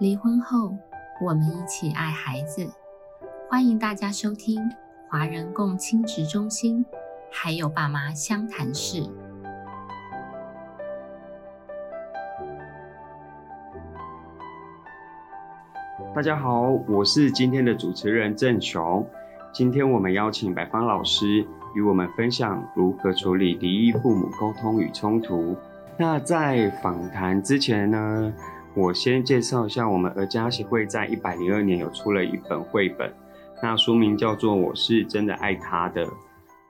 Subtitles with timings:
[0.00, 0.76] 离婚后，
[1.20, 2.68] 我们一起爱孩子。
[3.48, 4.60] 欢迎大家收听
[5.08, 6.84] 华人共亲职中心，
[7.30, 9.08] 还有爸妈相谈室。
[16.12, 19.06] 大家好，我是今天的主持人郑雄。
[19.52, 25.56] 今天我们邀请白芳老师与我们分享如何处理离异父母沟通与冲突。
[25.96, 28.34] 那在访谈之前呢？
[28.76, 33.14] 我先介绍一下，我们儿家协会在一百零二年有出了一本绘本，
[33.62, 36.04] 那书名叫做《我是真的爱他的》，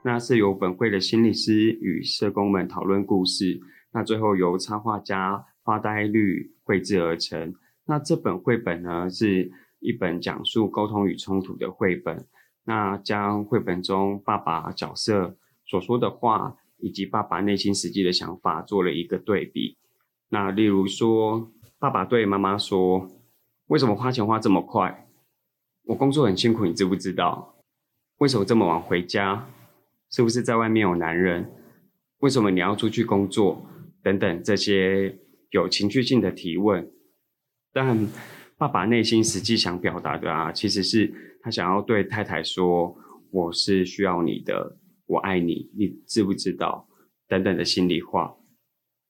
[0.03, 3.59] 那是由本会的心理师与社工们讨论故事，
[3.91, 7.55] 那最后由插画家发呆绿绘制而成。
[7.85, 12.27] 那这本绘本呢，是一本讲述沟通与冲突的绘本，
[12.65, 19.75] 那将绘本中爸爸角色所说的话，以及爸爸内心实际的想法做了一个对比。
[20.29, 21.49] 那例如说。
[21.77, 23.09] 爸爸对妈妈说
[23.67, 25.07] ：“为什么花钱花这么快？
[25.83, 27.55] 我工作很辛苦，你知不知道？
[28.17, 29.47] 为什么这么晚回家？
[30.09, 31.51] 是不是在外面有男人？
[32.19, 33.67] 为什么你要出去工作？
[34.01, 36.89] 等等这些有情绪性的提问。
[37.73, 38.07] 但
[38.57, 42.95] 爸爸内心实际想表达的啊，其实是他想要对太太说：
[43.31, 46.87] 我是需要你的，我爱你，你知不知道？
[47.27, 48.37] 等等的心里话。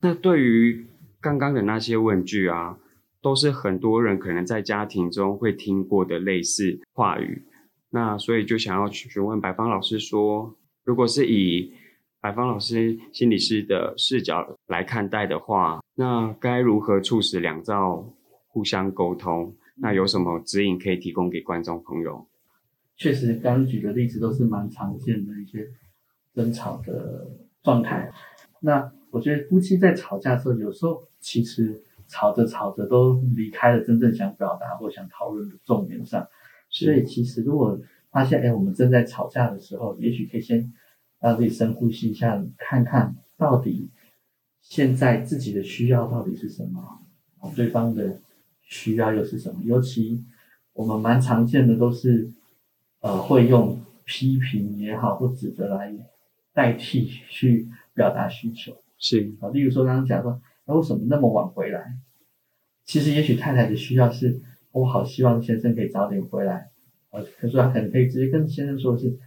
[0.01, 0.87] 那对于……
[1.21, 2.77] 刚刚的那些问句啊，
[3.21, 7.43] 都是很多人可能在家庭中会听过的类似话语。
[7.89, 11.73] 那所以就想要去询问白芳老师说，如果是以
[12.19, 18.13] 白芳老师心理师的视角来看待的话，那该如何促使两造
[18.47, 19.55] 互相沟通？
[19.77, 22.27] 那有什么指引可以提供给观众朋友？
[22.97, 25.67] 确实，刚刚举的例子都是蛮常见的一些
[26.33, 27.27] 争吵的
[27.61, 28.11] 状态。
[28.61, 36.27] 那我觉得夫妻在吵架的时候，有时候其实吵着吵着都离开了真正想表达或想讨论的重点上。
[36.69, 37.79] 所以其实如果
[38.11, 40.73] 发现哎，我们正在吵架的时候，也许可以先
[41.21, 43.89] 让自己深呼吸一下，看看到底
[44.59, 46.99] 现在自己的需要到底是什么，
[47.55, 48.19] 对方的
[48.63, 49.61] 需要又是什么。
[49.63, 50.25] 尤其
[50.73, 52.29] 我们蛮常见的都是
[52.99, 55.95] 呃会用批评也好或指责来
[56.51, 58.75] 代替去表达需求。
[58.97, 61.97] 是啊，例如说刚刚讲说，那为什么那么晚回来？
[62.85, 64.39] 其实也许太太的需要是，
[64.71, 66.69] 我好希望先生可以早点回来。
[67.09, 69.17] 啊，可是他可能可以直接跟先生说，是，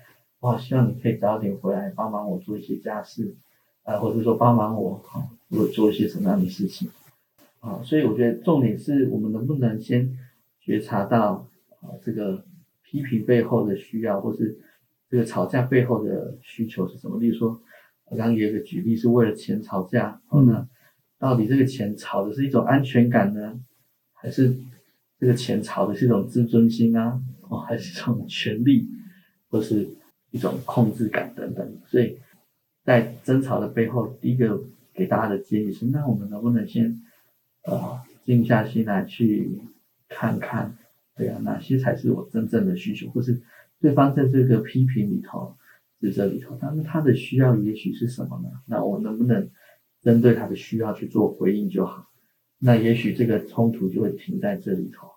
[0.40, 3.34] 我好希望你可以早点回来，帮忙我做一些家事，
[3.82, 6.88] 啊，或者说帮忙我，啊，我做一些什么样的事情？
[7.60, 10.16] 啊，所以我觉得重点是我们能不能先
[10.60, 11.48] 觉察到
[11.80, 12.44] 啊，这个
[12.82, 14.58] 批评背后的需要，或是
[15.10, 17.18] 这个吵架背后的需求是什么？
[17.18, 17.60] 例如说。
[18.10, 20.66] 我刚刚有一个举例，是为了钱吵架，哦，那
[21.18, 23.60] 到底这个钱吵的是一种安全感呢，
[24.14, 24.56] 还是
[25.18, 28.88] 这个钱吵的是一种自尊心啊，哦，还是一种权利，
[29.50, 29.88] 或是
[30.30, 31.78] 一种控制感等等？
[31.86, 32.18] 所以
[32.84, 34.58] 在争吵的背后，第一个
[34.94, 37.02] 给大家的建议是：那我们能不能先
[37.64, 39.60] 呃静下心来去
[40.08, 40.78] 看看，
[41.14, 43.42] 对啊，哪些才是我真正的需求，或是
[43.80, 45.54] 对方在这个批评里头。
[46.00, 48.48] 指责里头，但是他的需要也许是什么呢？
[48.66, 49.50] 那我能不能
[50.00, 52.06] 针对他的需要去做回应就好？
[52.60, 55.08] 那也许这个冲突就会停在这里头。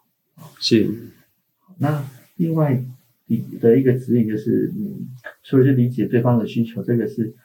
[0.59, 0.89] 是。
[1.77, 2.03] 那
[2.35, 2.83] 另外
[3.59, 5.07] 的一个指引就是，嗯，
[5.43, 7.35] 除了去理解对方的需求，这个是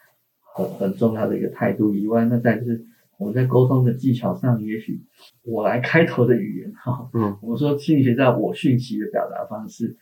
[0.55, 2.87] 很很重要的一个态度以外，那再就是
[3.19, 5.03] 我们在沟通的技巧上，也许
[5.43, 9.97] 我来开头的语言哈，嗯，我们说心理学在我讯息的表达方式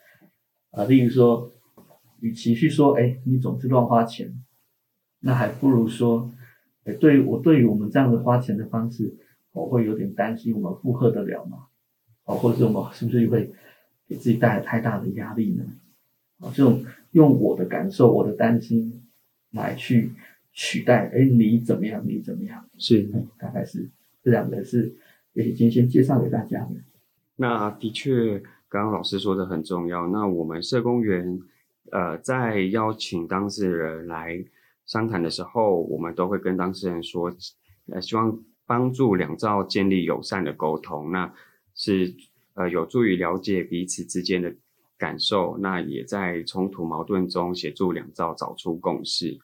[0.71, 1.51] 啊，例如说。
[2.25, 4.43] 与其去说，哎，你总是乱花钱，
[5.21, 6.33] 那还不如说，
[6.85, 9.15] 哎，对我对于我们这样的花钱的方式，
[9.53, 11.67] 我会有点担心，我们负荷得了吗？
[12.25, 13.51] 哦，或者是我们是不是会
[14.09, 15.67] 给自己带来太大的压力呢？
[16.39, 19.03] 啊，这种用我的感受、我的担心
[19.51, 20.13] 来去
[20.55, 22.03] 取代，哎，你怎么样？
[22.09, 22.65] 你怎么样？
[22.79, 23.07] 是，
[23.39, 23.91] 大概是
[24.23, 24.95] 这两个是，
[25.35, 26.71] 也今天先介绍给大家的。
[27.37, 28.39] 那的确，
[28.71, 30.09] 刚刚老师说的很重要。
[30.09, 31.39] 那我们社工员。
[31.95, 34.45] 呃，在邀请当事人来
[34.85, 37.33] 商谈的时候，我们都会跟当事人说，
[37.93, 38.37] 呃，希望
[38.67, 41.33] 帮助两造建立友善的沟通，那
[41.73, 42.13] 是
[42.55, 44.53] 呃有助于了解彼此之间的
[44.99, 49.39] 感受，那也在冲突矛盾中协助两造找出共识。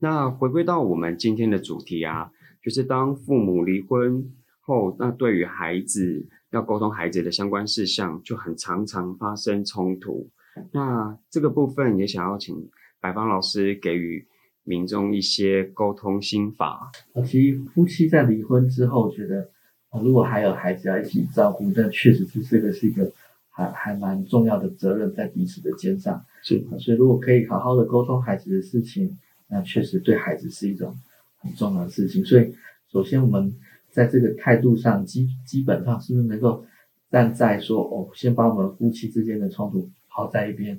[0.00, 4.28] 那回归到我们今天的主题啊，就是当父母离婚
[4.60, 10.28] 后，那对于孩子要沟通孩子的相关事项，就很常常发生冲突。
[10.72, 12.54] 那这个部分也想要请
[13.00, 14.26] 白芳老师给予
[14.64, 16.90] 民众一些沟通心法。
[17.26, 19.48] 其实夫妻在离婚之后，觉得
[19.90, 23.10] 啊，如果还有孩子要一起照顾，那确实是这个是一个
[23.50, 26.24] 还还蛮重要的责任在彼此的肩上。
[26.42, 29.18] 是，所以如果可以好好的沟通孩子的事情，
[29.48, 30.94] 那确实对孩子是一种
[31.38, 32.24] 很重要的事情。
[32.24, 32.54] 所以，
[32.90, 33.52] 首先我们
[33.90, 36.64] 在这个态度上，基基本上是不是能够
[37.10, 40.78] 站在说，哦，先把我们夫妻之间的冲突抛在一边，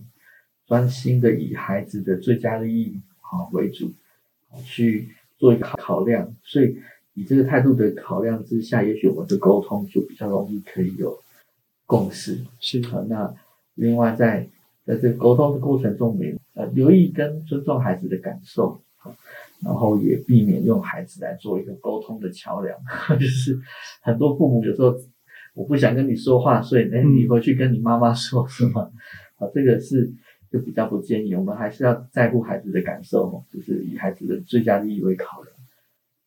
[0.68, 3.91] 专心的以孩子的最佳利益啊为主，
[4.63, 6.31] 去做一个考量。
[6.44, 6.77] 所以，
[7.15, 11.19] 以这个态度的考量之下，也许我们的沟通就比较容易可以有
[11.88, 12.39] 共识。
[12.59, 13.33] 是啊，那
[13.74, 14.47] 另外在
[14.85, 19.12] 在这个沟通的过程中，也呃留意跟尊重孩子的感受啊，
[19.63, 22.77] 然后也避免用孩子来做一个沟通的桥梁。
[23.19, 23.59] 就是
[24.01, 24.95] 很多父母有时候
[25.56, 28.91] 我不想跟你说话，所以哎你回去跟你妈妈说什么
[29.44, 30.12] 啊，这个是
[30.51, 31.36] 就比较不建议。
[31.36, 35.56] 我们还是要在乎孩子的感受，就是以孩子的最佳利益为考量。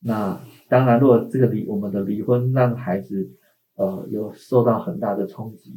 [0.00, 3.30] 那当然，如果这个离我们的离婚让孩子
[3.76, 5.72] 呃有受到很大的冲击，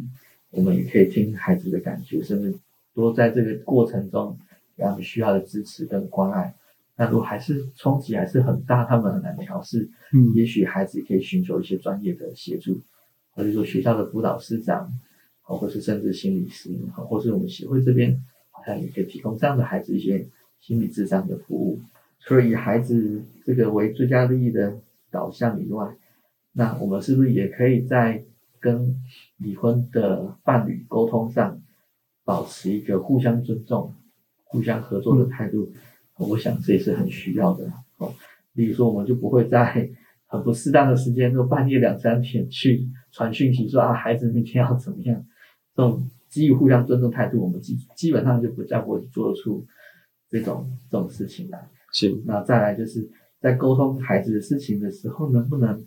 [0.51, 2.53] 我们也可以听孩子的感觉，甚至。
[2.95, 4.37] 多在这个过程中
[4.75, 6.53] 给他们需要的支持跟关爱，
[6.97, 12.81] 那如果还是冲击还是很大，他们很难调试，嗯，也许孩子可以寻求一些专业的协助，
[13.31, 14.91] 或者说学校的辅导师长，
[15.57, 20.27] 或是甚至心理师，或是我们协会这边好像也可以提供这样的孩子一些
[20.59, 21.79] 心理智商的服务。
[22.19, 24.77] 除了以孩子这个为最佳利益的
[25.09, 25.95] 导向以外，
[26.53, 28.23] 那我们是不是也可以在
[28.59, 28.95] 跟
[29.37, 31.61] 离婚的伴侣沟通上？
[32.25, 33.91] 保持一个互相尊重、
[34.43, 35.73] 互相合作的态度，
[36.15, 38.13] 我想这也是很需要的哦。
[38.53, 39.89] 例如说，我们就不会在
[40.27, 45.25] 很不适当的时间，就半夜两三点去传讯息说啊，孩子明天要怎么样？
[45.75, 49.65] 这种基于互相尊重态度，我们基基本上就不再会做出
[50.29, 51.67] 这种这种事情来。
[51.93, 52.21] 是。
[52.25, 55.85] 那再来就是在沟通孩子的事情的时候，能不能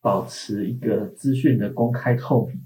[0.00, 2.60] 保持一个资讯的公开透明？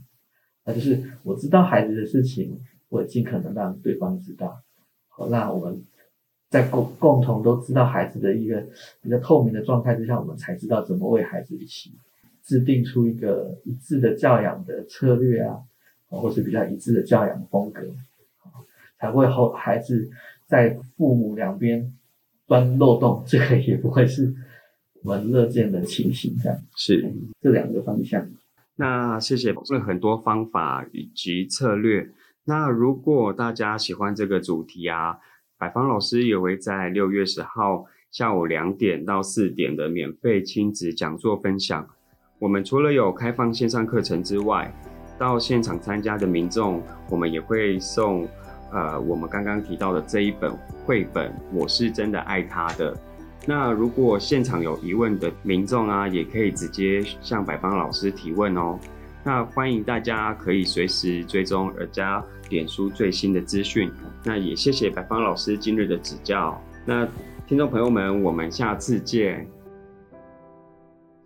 [0.64, 2.60] 那就是我知道孩子的事情。
[2.90, 4.62] 我尽可能让对方知道，
[5.08, 5.82] 好，那我们
[6.48, 8.64] 在共共同都知道孩子的一个
[9.02, 11.90] 比较透明的状态之下，我们才知道怎么为孩子一起
[12.44, 15.58] 制定出一个一致的教养的策略啊，
[16.20, 17.82] 或是比较一致的教养风格，
[18.98, 20.10] 才会后孩子
[20.46, 21.92] 在父母两边
[22.46, 24.34] 钻漏洞，这个也不会是
[25.02, 26.36] 我们乐见的情形。
[26.42, 28.26] 这样是这两个方向。
[28.76, 32.10] 那谢谢，这很多方法以及策略。
[32.44, 35.18] 那如果大家喜欢这个主题啊，
[35.56, 41.88] 百芳老师也会在六月十号下午两点到四点的免费亲子讲座分享。
[42.40, 44.74] 我们除了有开放线上课程之外，
[45.18, 48.26] 到现场参加的民众，我们也会送
[48.72, 50.52] 呃我们刚刚提到的这一本
[50.84, 52.94] 绘本《我是真的爱他的》。
[53.46, 58.78] 那如果现场有疑问的民众啊，也可以直接向百芳老师提问哦。
[59.22, 63.90] 那欢迎大家可以随时追踪而家脸书最新的资讯。
[64.22, 66.58] 那也谢谢百芳老师今日的指教。
[66.84, 67.06] 那
[67.46, 69.46] 听众朋友们，我们下次见。